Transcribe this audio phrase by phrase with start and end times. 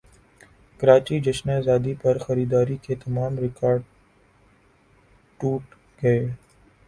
[0.79, 3.85] کراچی جشن زادی پرخریداری کے تمام ریکارڈٹوٹ
[5.99, 6.19] گئے